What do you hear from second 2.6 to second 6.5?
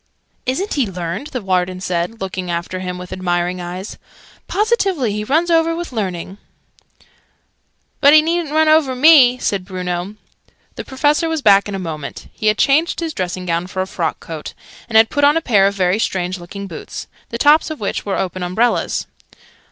him with admiring eyes. "Positively he runs over with learning!"